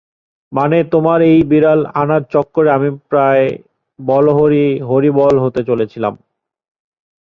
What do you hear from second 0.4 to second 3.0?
মানে তোমার এই বিড়াল আনার চক্করে আমি